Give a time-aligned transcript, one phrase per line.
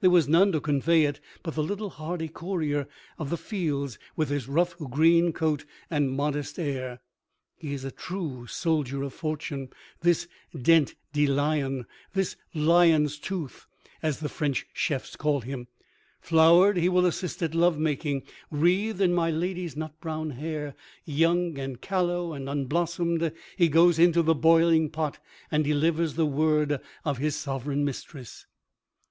[0.00, 4.30] There was none to convey it but the little hardy courier of the fields with
[4.30, 7.00] his rough green coat and modest air.
[7.54, 9.68] He is a true soldier of fortune,
[10.00, 10.26] this
[10.58, 13.66] dent de lion—this lion's tooth,
[14.02, 15.66] as the French chefs call him.
[16.22, 20.74] Flowered, he will assist at love making, wreathed in my lady's nut brown hair;
[21.04, 25.18] young and callow and unblossomed, he goes into the boiling pot
[25.50, 28.46] and delivers the word of his sovereign mistress.